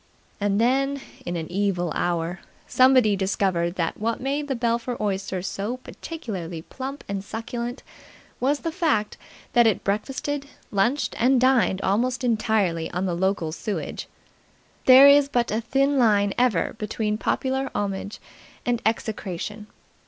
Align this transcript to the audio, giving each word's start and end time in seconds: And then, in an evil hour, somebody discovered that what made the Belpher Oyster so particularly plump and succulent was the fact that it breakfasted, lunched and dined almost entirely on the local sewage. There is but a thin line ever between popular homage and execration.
And 0.39 0.59
then, 0.59 0.99
in 1.27 1.35
an 1.35 1.45
evil 1.51 1.91
hour, 1.93 2.39
somebody 2.65 3.15
discovered 3.15 3.75
that 3.75 3.99
what 3.99 4.19
made 4.19 4.47
the 4.47 4.55
Belpher 4.55 4.97
Oyster 4.99 5.43
so 5.43 5.77
particularly 5.77 6.63
plump 6.63 7.03
and 7.07 7.23
succulent 7.23 7.83
was 8.39 8.61
the 8.61 8.71
fact 8.71 9.17
that 9.53 9.67
it 9.67 9.83
breakfasted, 9.83 10.47
lunched 10.71 11.13
and 11.21 11.39
dined 11.39 11.81
almost 11.83 12.23
entirely 12.23 12.89
on 12.89 13.05
the 13.05 13.13
local 13.13 13.51
sewage. 13.51 14.07
There 14.85 15.07
is 15.07 15.29
but 15.29 15.51
a 15.51 15.61
thin 15.61 15.99
line 15.99 16.33
ever 16.35 16.73
between 16.79 17.19
popular 17.19 17.69
homage 17.75 18.19
and 18.65 18.81
execration. 18.83 19.67